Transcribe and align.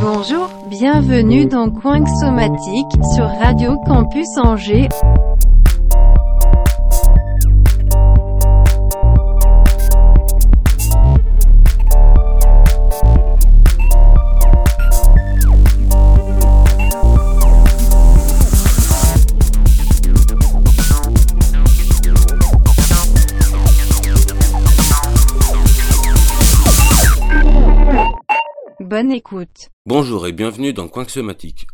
Bonjour, 0.00 0.48
bienvenue 0.66 1.46
dans 1.46 1.70
Coin 1.70 2.04
Somatique 2.20 2.90
sur 3.14 3.26
Radio 3.26 3.76
Campus 3.86 4.26
Angers. 4.38 4.88
Bonjour 29.86 30.28
et 30.28 30.30
bienvenue 30.30 30.72
dans 30.72 30.86
Coin. 30.86 31.04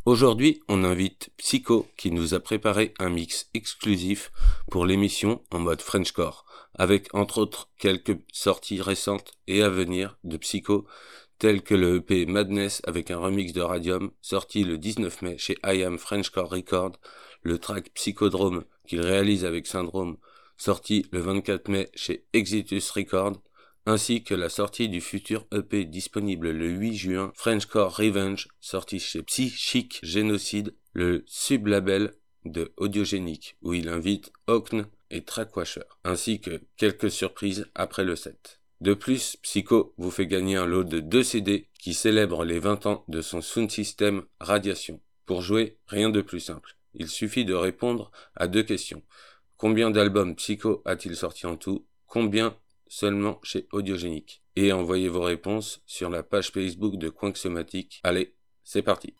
Aujourd'hui, 0.06 0.62
on 0.68 0.84
invite 0.84 1.28
Psycho 1.36 1.86
qui 1.98 2.12
nous 2.12 2.32
a 2.32 2.40
préparé 2.40 2.94
un 2.98 3.10
mix 3.10 3.50
exclusif 3.52 4.32
pour 4.70 4.86
l'émission 4.86 5.42
en 5.50 5.58
mode 5.58 5.82
Frenchcore, 5.82 6.46
avec 6.74 7.14
entre 7.14 7.36
autres 7.36 7.68
quelques 7.78 8.16
sorties 8.32 8.80
récentes 8.80 9.32
et 9.46 9.62
à 9.62 9.68
venir 9.68 10.16
de 10.24 10.38
Psycho, 10.38 10.86
telles 11.38 11.60
que 11.60 11.74
le 11.74 11.96
EP 11.96 12.24
Madness 12.24 12.80
avec 12.86 13.10
un 13.10 13.18
remix 13.18 13.52
de 13.52 13.60
Radium 13.60 14.12
sorti 14.22 14.64
le 14.64 14.78
19 14.78 15.20
mai 15.20 15.36
chez 15.36 15.58
I 15.62 15.82
Am 15.82 15.98
Frenchcore 15.98 16.48
Record, 16.48 16.92
le 17.42 17.58
track 17.58 17.90
Psychodrome 17.92 18.64
qu'il 18.86 19.02
réalise 19.02 19.44
avec 19.44 19.66
Syndrome 19.66 20.16
sorti 20.56 21.04
le 21.12 21.20
24 21.20 21.68
mai 21.68 21.90
chez 21.94 22.24
Exitus 22.32 22.90
Record, 22.92 23.42
ainsi 23.86 24.22
que 24.22 24.34
la 24.34 24.48
sortie 24.48 24.88
du 24.88 25.00
futur 25.00 25.46
EP 25.52 25.84
disponible 25.84 26.50
le 26.50 26.68
8 26.68 26.94
juin, 26.94 27.32
Frenchcore 27.34 27.96
Revenge, 27.96 28.48
sorti 28.60 28.98
chez 28.98 29.22
Psychic 29.22 30.00
Génocide, 30.02 30.74
le 30.92 31.24
sublabel 31.26 32.14
de 32.44 32.72
Audiogénique, 32.76 33.56
où 33.62 33.74
il 33.74 33.88
invite 33.88 34.32
Okn 34.46 34.86
et 35.10 35.24
Trackwasher, 35.24 35.82
ainsi 36.04 36.40
que 36.40 36.60
quelques 36.76 37.10
surprises 37.10 37.66
après 37.74 38.04
le 38.04 38.16
set. 38.16 38.60
De 38.80 38.94
plus, 38.94 39.36
Psycho 39.42 39.94
vous 39.98 40.10
fait 40.10 40.26
gagner 40.26 40.56
un 40.56 40.64
lot 40.64 40.84
de 40.84 41.00
deux 41.00 41.22
CD 41.22 41.68
qui 41.78 41.92
célèbrent 41.92 42.44
les 42.44 42.58
20 42.58 42.86
ans 42.86 43.04
de 43.08 43.20
son 43.20 43.42
sound 43.42 43.70
system 43.70 44.24
Radiation. 44.40 45.00
Pour 45.26 45.42
jouer, 45.42 45.78
rien 45.86 46.08
de 46.08 46.22
plus 46.22 46.40
simple. 46.40 46.76
Il 46.94 47.08
suffit 47.08 47.44
de 47.44 47.54
répondre 47.54 48.10
à 48.34 48.48
deux 48.48 48.62
questions. 48.62 49.02
Combien 49.56 49.90
d'albums 49.90 50.34
Psycho 50.36 50.82
a-t-il 50.86 51.14
sorti 51.14 51.46
en 51.46 51.56
tout? 51.56 51.86
Combien 52.06 52.56
seulement 52.90 53.38
chez 53.42 53.66
Audiogénique. 53.72 54.42
Et 54.56 54.72
envoyez 54.72 55.08
vos 55.08 55.22
réponses 55.22 55.80
sur 55.86 56.10
la 56.10 56.22
page 56.22 56.50
Facebook 56.50 56.98
de 56.98 57.08
Coinxomatique. 57.08 58.00
Allez, 58.02 58.34
c'est 58.62 58.82
parti 58.82 59.14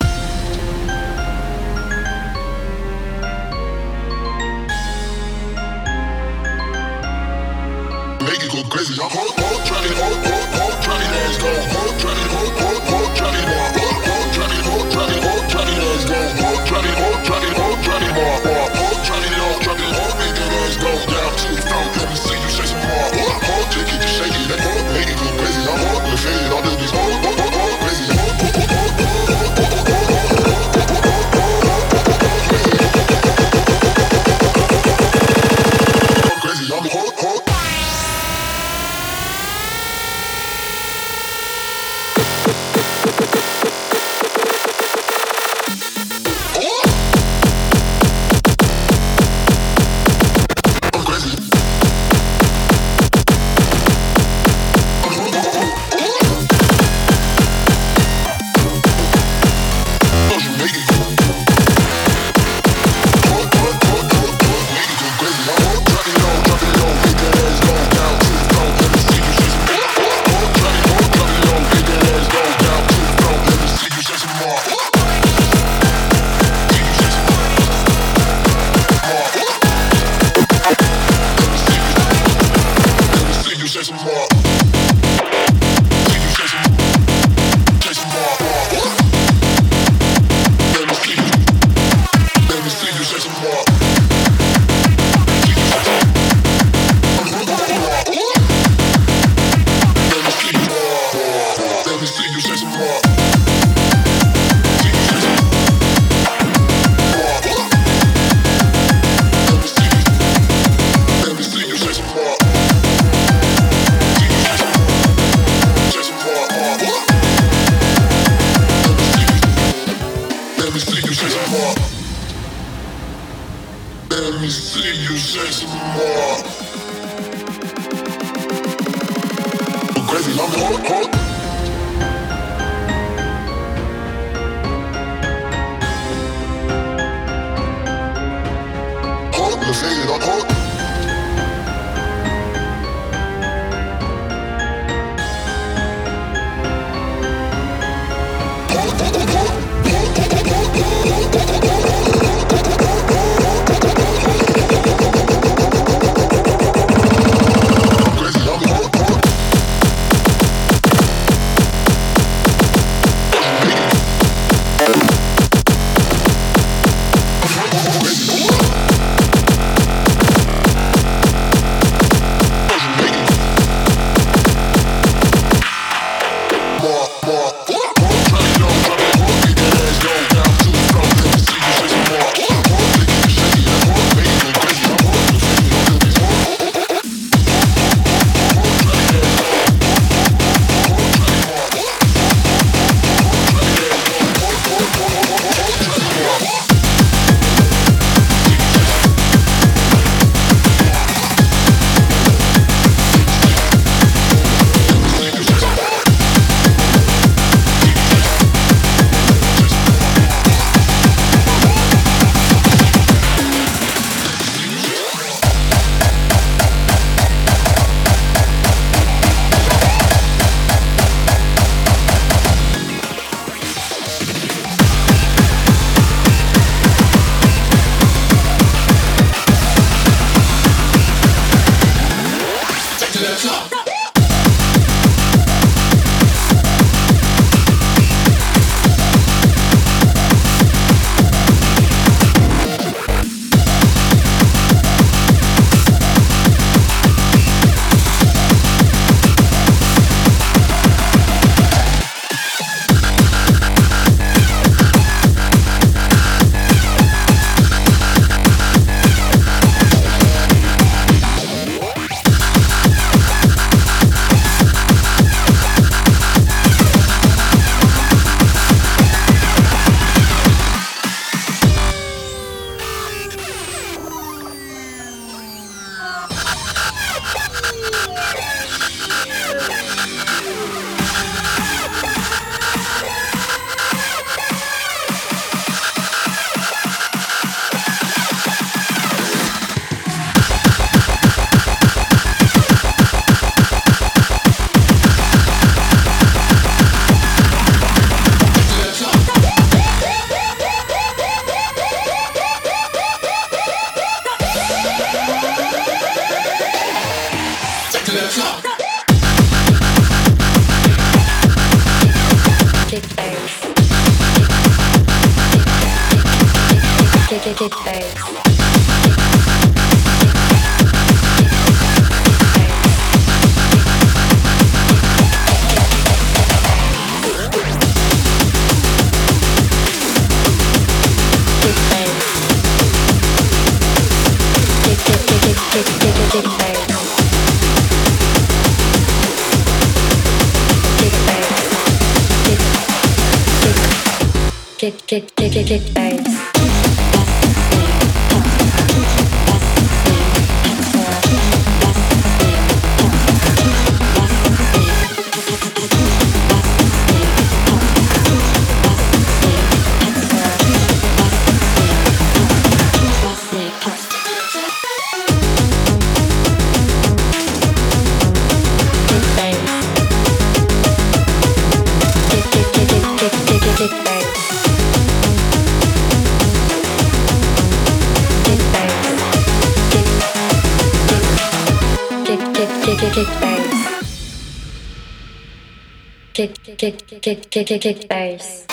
kick, 386.80 387.06
kick, 387.20 387.50
kick, 387.50 387.66
kick 387.66 387.80
kick 387.82 388.08
bass. 388.08 388.64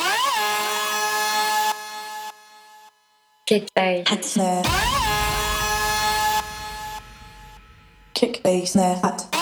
Kick 3.45 3.67
bass. 3.75 4.07
Snare. 4.23 4.63
Kick 8.13 8.41
bass, 8.43 8.71
hat. 9.03 9.36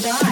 To 0.00 0.02
die. 0.02 0.25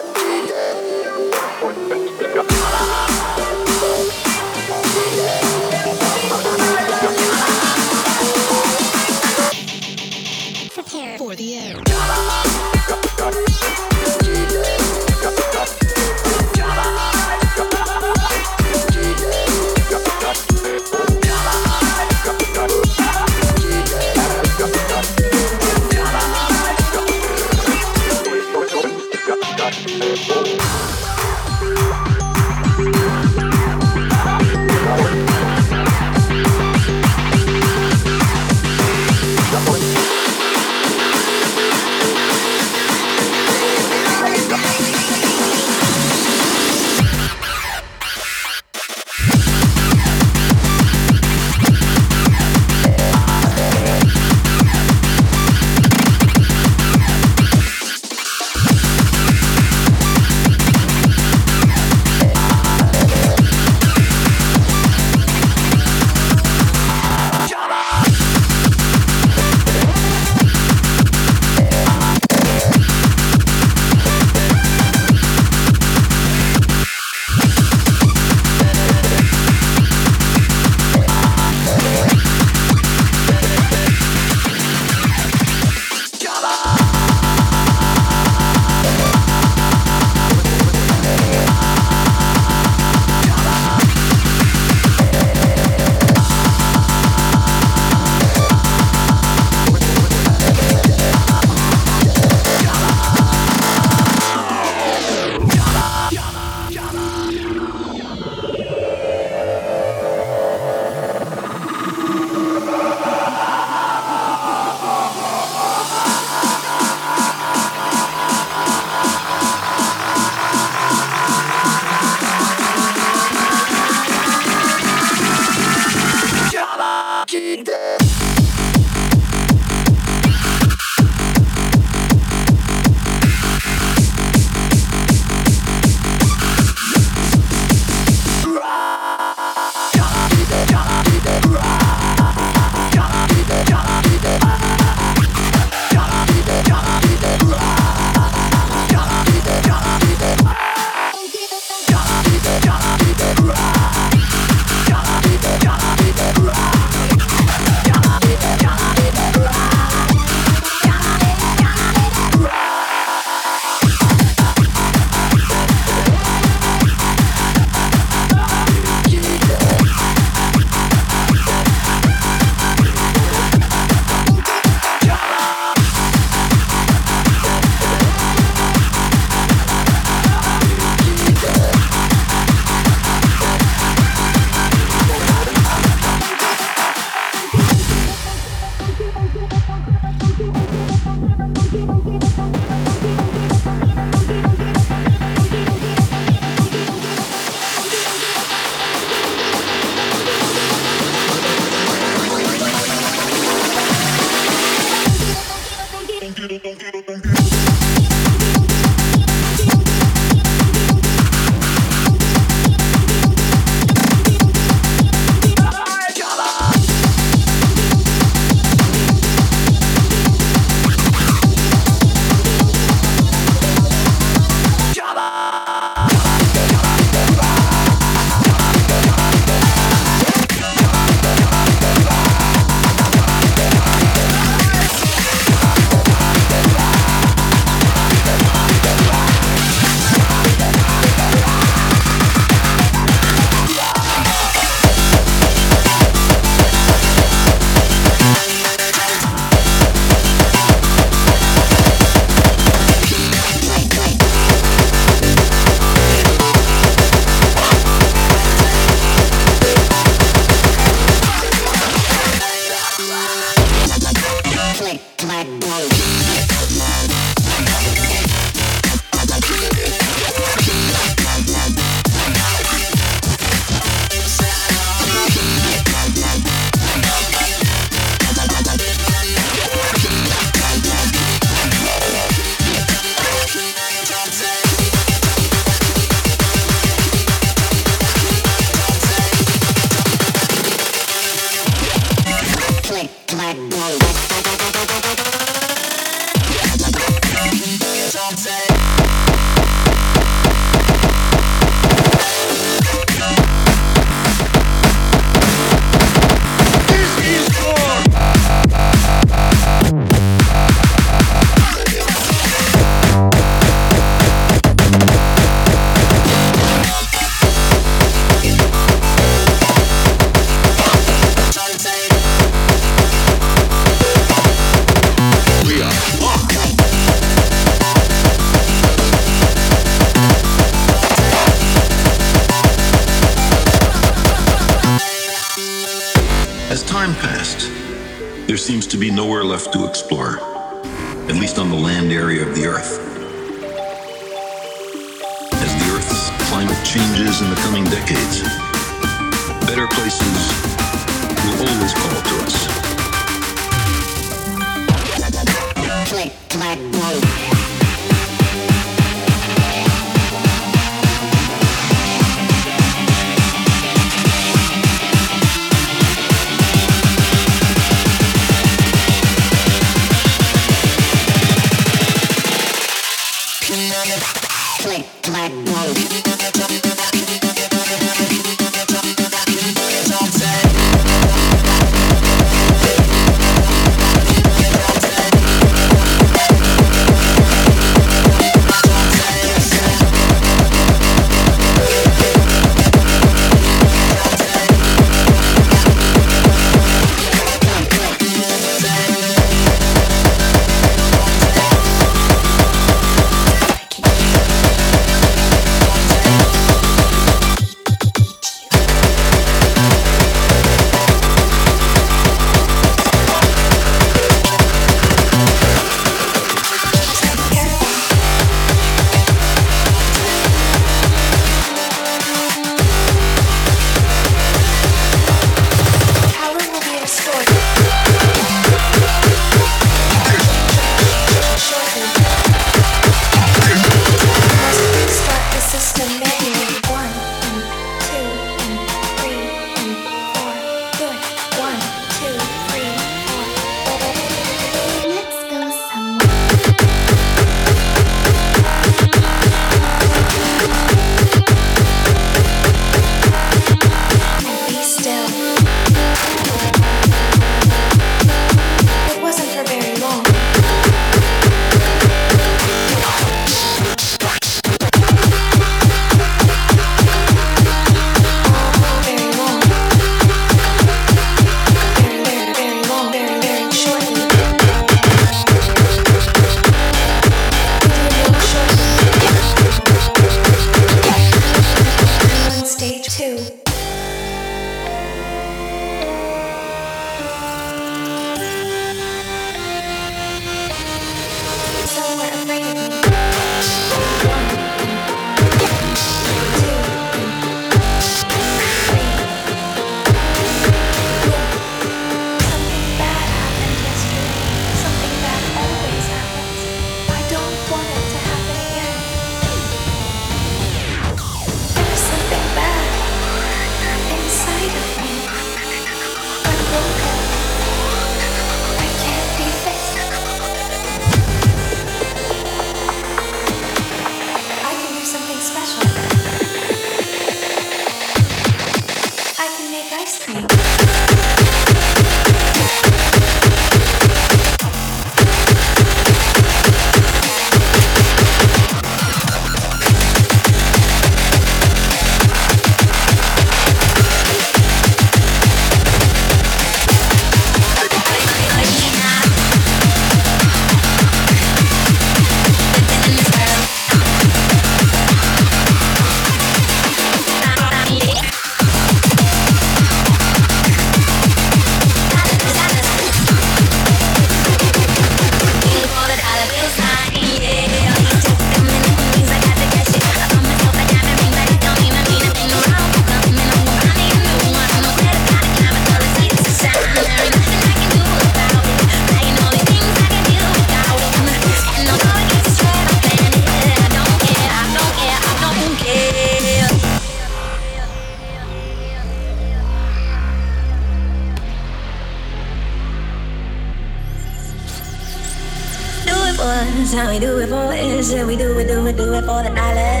That's 596.80 596.94
How 596.94 597.10
we 597.10 597.18
do 597.18 597.38
it 597.38 597.48
for 597.50 597.74
is 597.74 598.10
we 598.24 598.36
do 598.36 598.58
it, 598.58 598.66
do 598.66 598.86
it, 598.86 598.96
do 598.96 599.12
it 599.12 599.20
for 599.26 599.42
the 599.44 599.52
dollar. 599.52 600.00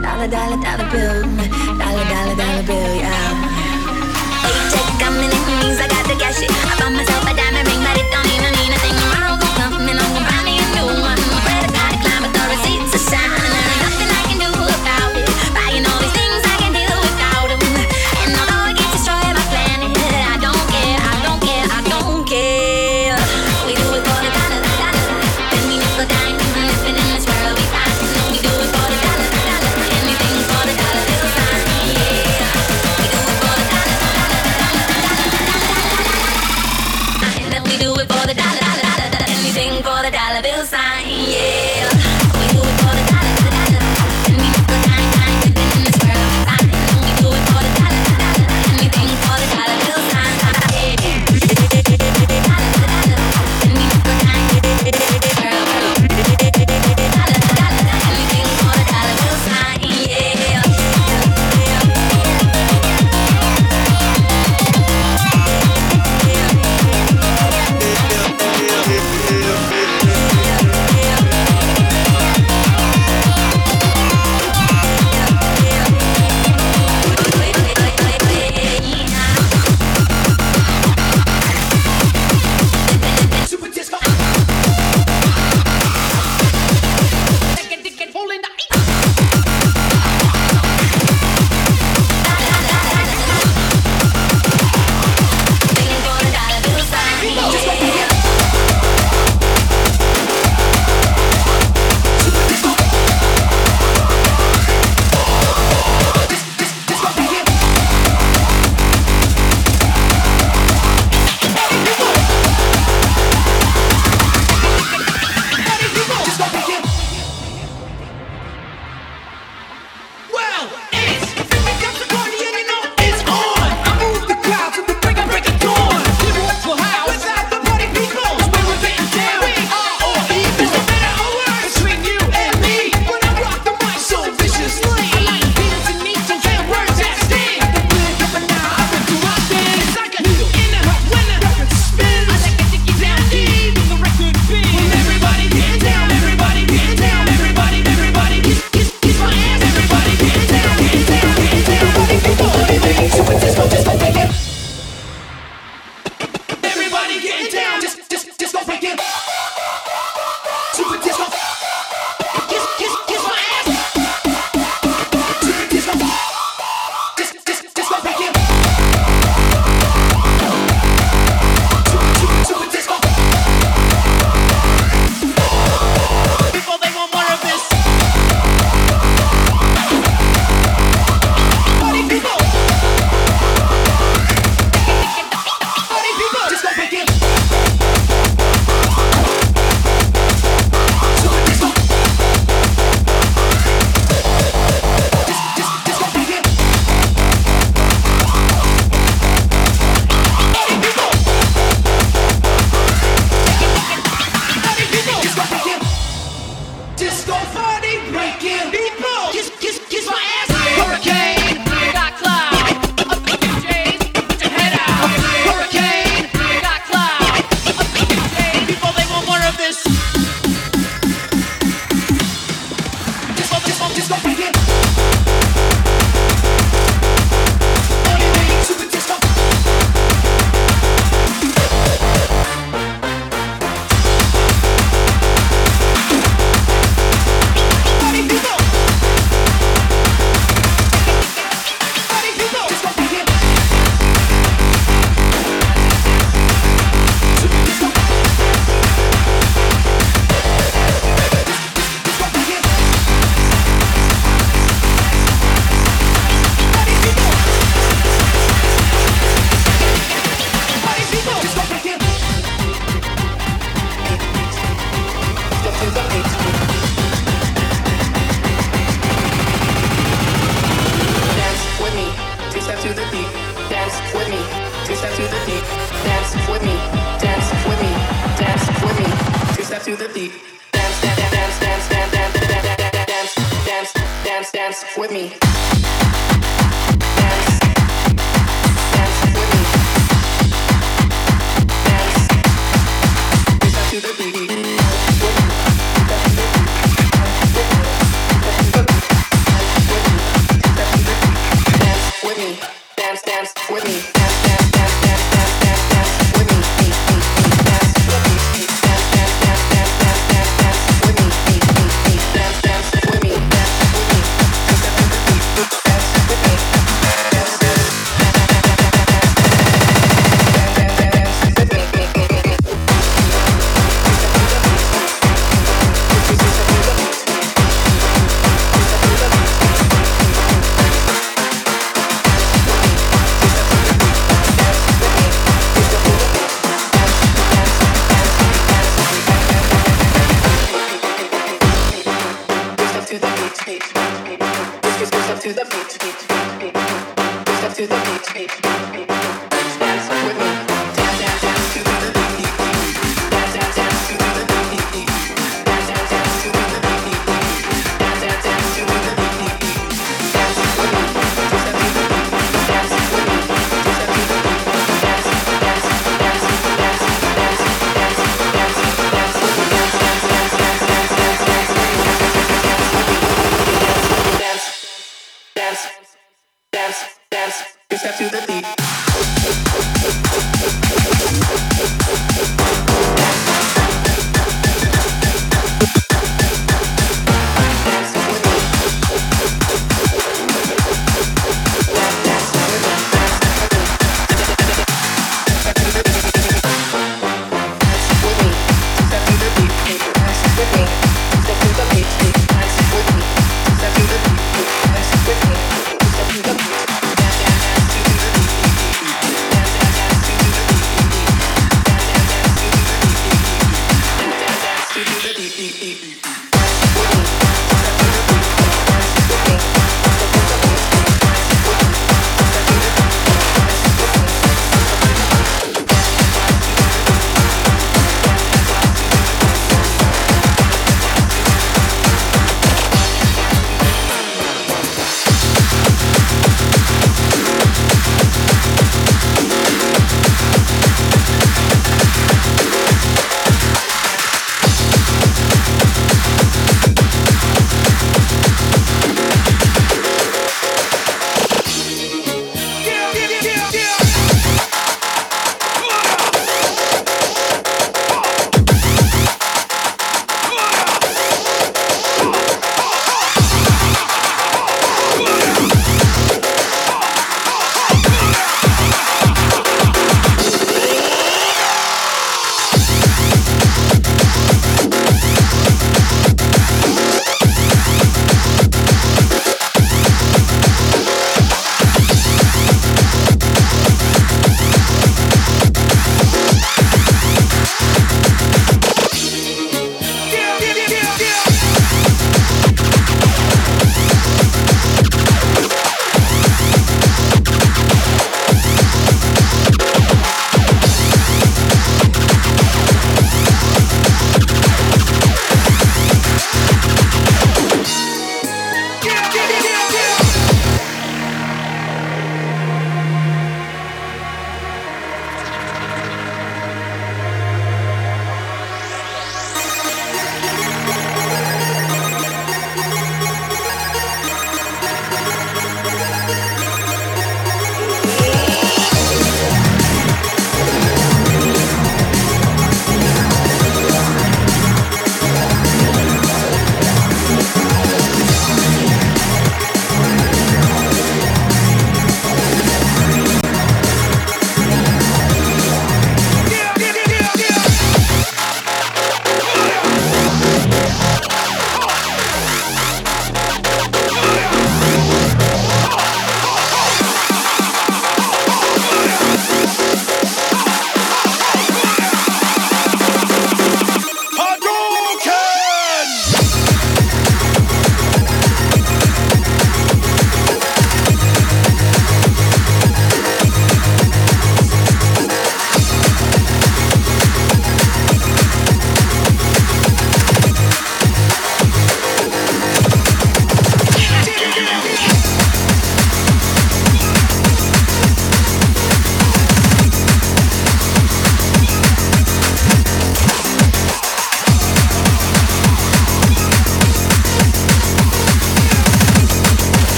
Dollar, 0.00 0.28
dollar, 0.28 0.62
dollar 0.62 0.90
bill. 0.92 1.22
Dollar, 1.76 2.04
dollar, 2.06 2.36
dollar 2.36 2.62
bill, 2.62 2.94
yeah. 3.02 3.34
Paycheck 4.42 5.00
coming 5.02 5.24
in 5.24 5.42
means 5.58 5.80
I 5.80 5.88
got 5.90 6.06
to 6.06 6.14
cash 6.14 6.40
it. 6.40 6.50
I 6.52 6.78
found 6.78 6.94
myself 6.94 7.24
a 7.24 7.34
diamond. 7.34 7.51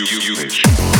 you, 0.00 0.18
you, 0.18 0.34
you, 0.34 0.99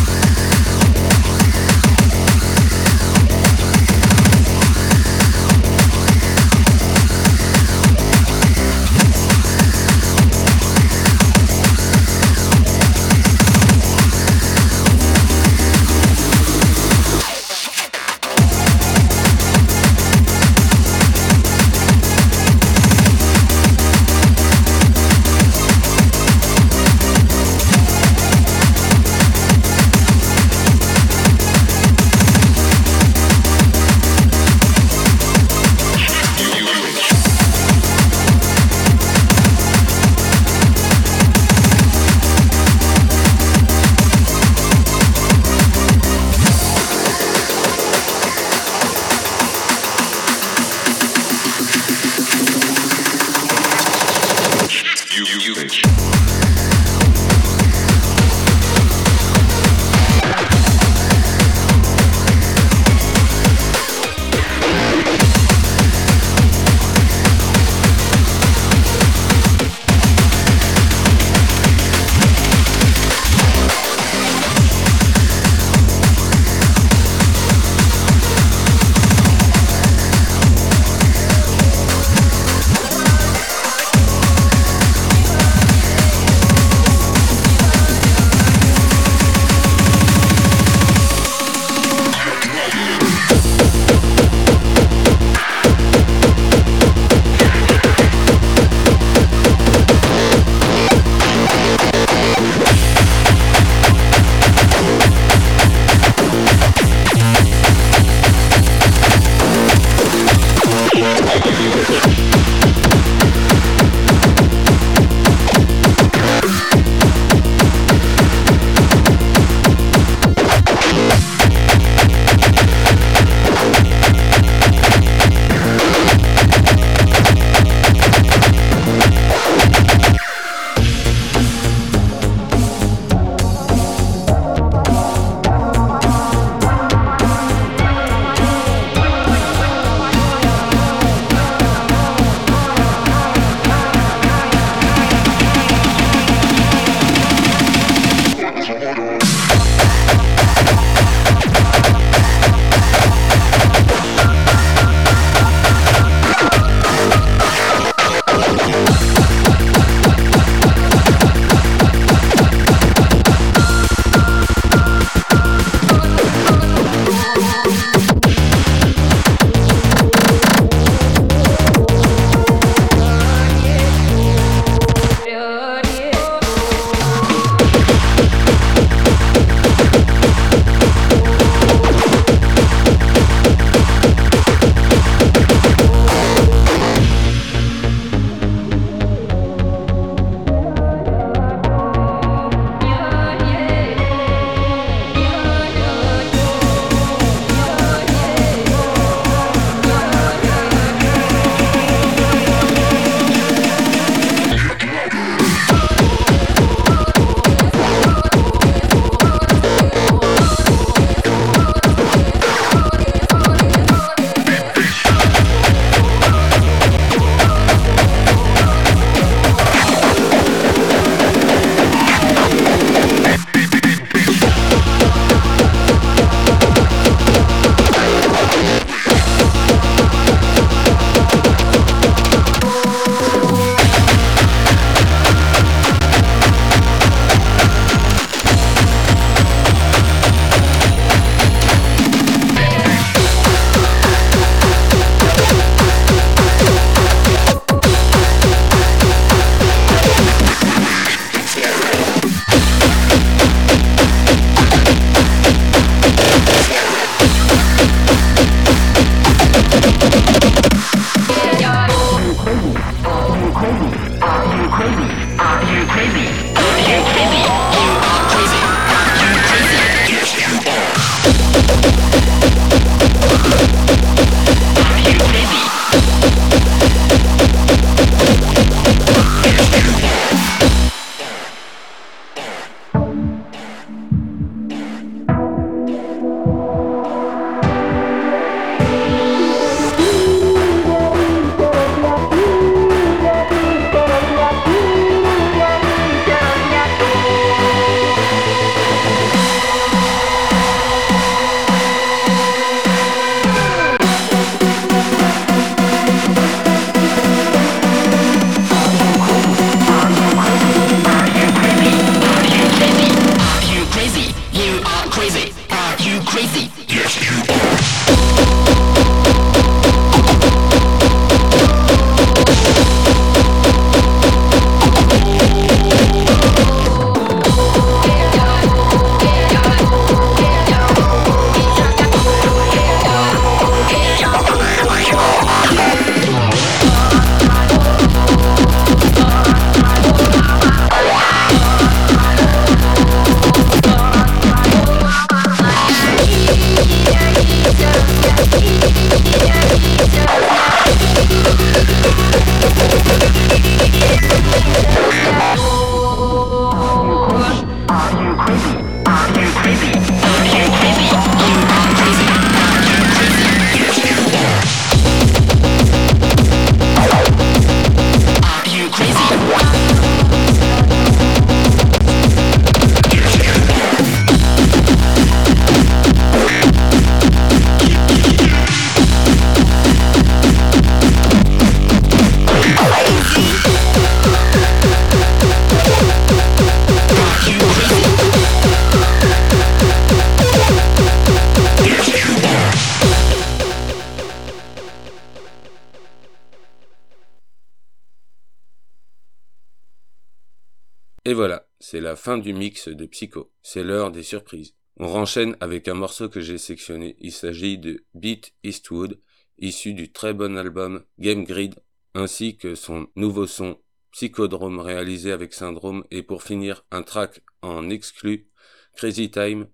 fin 402.21 402.39
du 402.39 402.53
mix 402.53 402.89
de 402.89 403.07
Psycho. 403.07 403.51
C'est 403.63 403.83
l'heure 403.83 404.11
des 404.11 404.23
surprises. 404.23 404.75
On 404.99 405.09
renchaîne 405.09 405.57
avec 405.61 405.89
un 405.89 405.95
morceau 405.95 406.29
que 406.29 406.43
j'ai 406.43 406.59
sélectionné. 406.59 407.17
Il 407.19 407.33
s'agit 407.33 407.79
de 407.79 408.05
Beat 408.15 408.53
Eastwood, 408.63 409.19
issu 409.59 409.95
du 409.95 410.13
très 410.13 410.35
bon 410.35 410.59
album 410.59 411.03
Game 411.19 411.45
Grid, 411.45 411.77
ainsi 412.15 412.59
que 412.59 412.75
son 412.75 413.09
nouveau 413.17 413.47
son 413.47 413.79
Psychodrome 414.13 414.81
réalisé 414.81 415.33
avec 415.33 415.55
Syndrome, 415.55 416.05
et 416.11 416.23
pour 416.23 416.43
finir, 416.43 416.85
un 416.91 417.03
track 417.03 417.41
en 417.63 417.89
exclu, 417.89 418.49
Crazy 418.97 419.31
Time, 419.31 419.69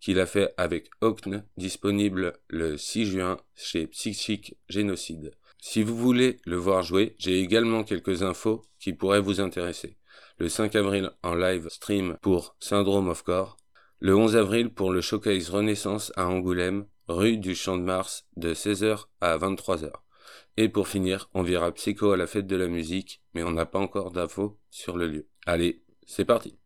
qu'il 0.00 0.20
a 0.20 0.26
fait 0.26 0.54
avec 0.56 0.88
Ocne, 1.02 1.44
disponible 1.58 2.38
le 2.48 2.78
6 2.78 3.06
juin 3.06 3.36
chez 3.54 3.86
Psychic 3.88 4.56
Génocide. 4.68 5.32
Si 5.58 5.82
vous 5.82 5.96
voulez 5.96 6.38
le 6.44 6.56
voir 6.56 6.82
jouer, 6.82 7.14
j'ai 7.18 7.40
également 7.40 7.84
quelques 7.84 8.22
infos 8.22 8.62
qui 8.78 8.94
pourraient 8.94 9.20
vous 9.20 9.40
intéresser. 9.40 9.98
Le 10.40 10.48
5 10.48 10.74
avril 10.74 11.10
en 11.22 11.34
live 11.34 11.68
stream 11.68 12.16
pour 12.22 12.56
Syndrome 12.60 13.08
of 13.08 13.22
Core, 13.24 13.58
le 13.98 14.16
11 14.16 14.36
avril 14.36 14.70
pour 14.72 14.90
le 14.90 15.02
showcase 15.02 15.50
Renaissance 15.50 16.14
à 16.16 16.26
Angoulême, 16.26 16.86
rue 17.08 17.36
du 17.36 17.54
Champ 17.54 17.76
de 17.76 17.82
Mars 17.82 18.24
de 18.38 18.54
16h 18.54 19.04
à 19.20 19.36
23h. 19.36 19.92
Et 20.56 20.70
pour 20.70 20.88
finir, 20.88 21.28
on 21.34 21.42
verra 21.42 21.70
Psycho 21.72 22.12
à 22.12 22.16
la 22.16 22.26
fête 22.26 22.46
de 22.46 22.56
la 22.56 22.68
musique, 22.68 23.20
mais 23.34 23.42
on 23.42 23.50
n'a 23.50 23.66
pas 23.66 23.80
encore 23.80 24.12
d'infos 24.12 24.58
sur 24.70 24.96
le 24.96 25.08
lieu. 25.08 25.28
Allez, 25.44 25.82
c'est 26.06 26.24
parti. 26.24 26.56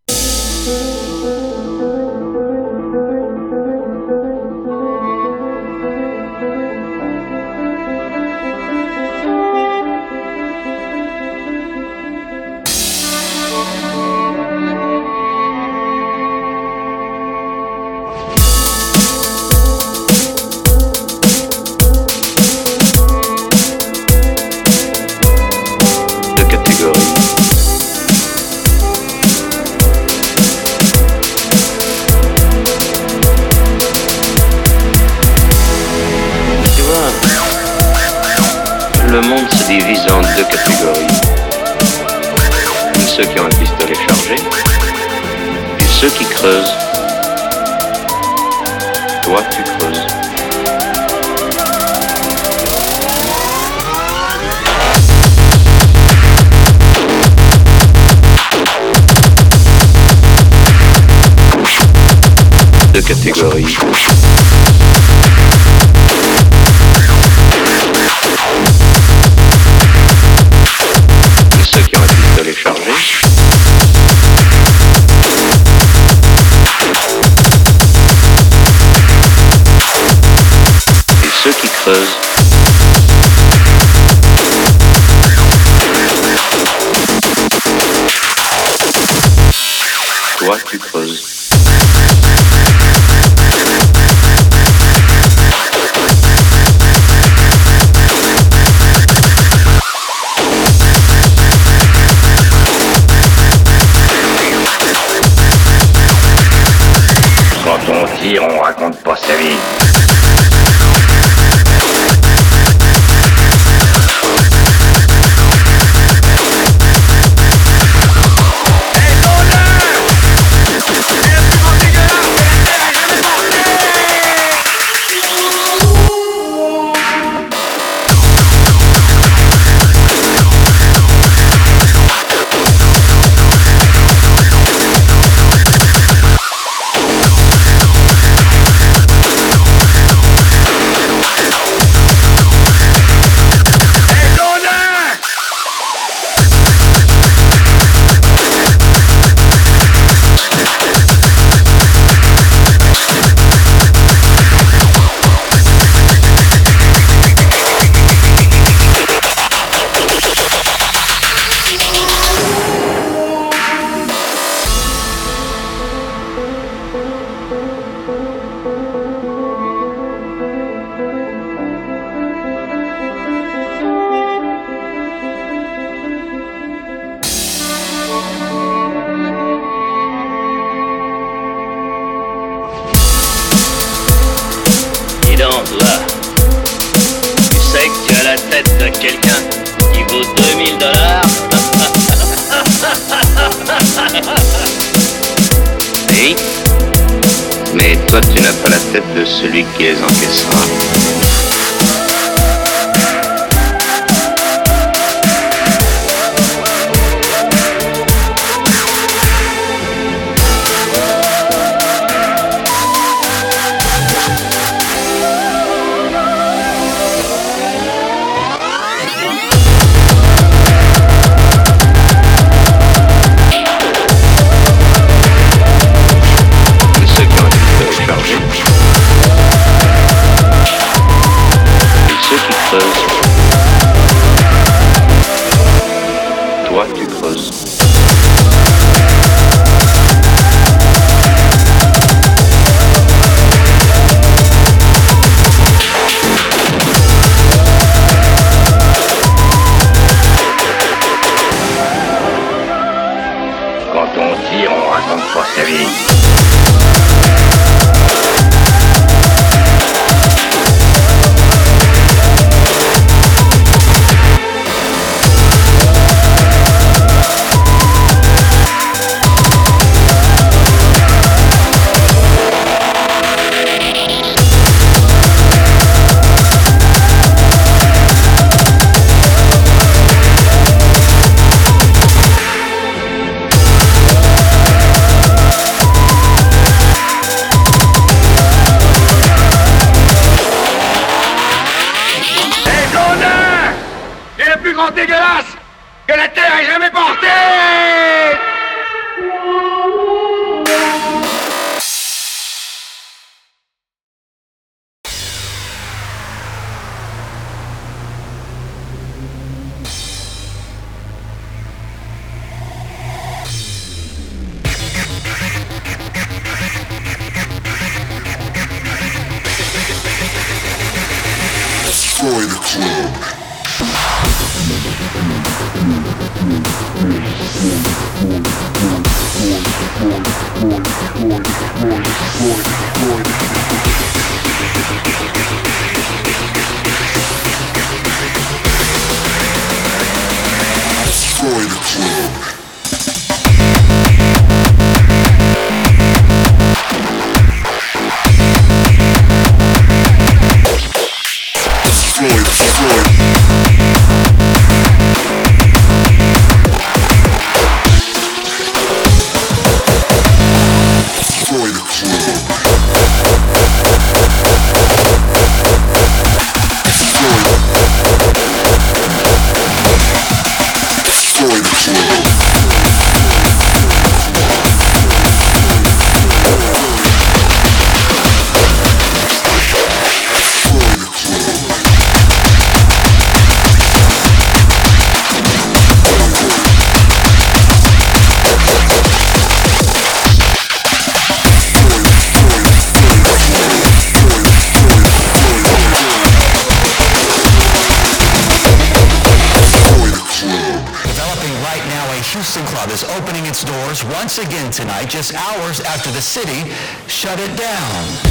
Just 405.24 405.34
hours 405.36 405.80
after 405.80 406.10
the 406.10 406.20
city 406.20 406.70
shut 407.08 407.40
it 407.40 407.56
down. 407.56 408.23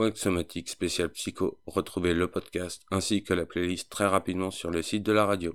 Quack 0.00 0.16
Somatique 0.16 0.70
spécial 0.70 1.10
psycho, 1.10 1.60
retrouvez 1.66 2.14
le 2.14 2.26
podcast 2.26 2.86
ainsi 2.90 3.22
que 3.22 3.34
la 3.34 3.44
playlist 3.44 3.90
très 3.90 4.06
rapidement 4.06 4.50
sur 4.50 4.70
le 4.70 4.80
site 4.80 5.02
de 5.02 5.12
la 5.12 5.26
radio. 5.26 5.54